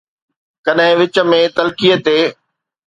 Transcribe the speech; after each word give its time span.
ڪڏهن 0.65 0.91
وچ 0.99 1.15
۾ 1.29 1.39
تلخيءَ 1.55 1.95
تي 2.05 2.17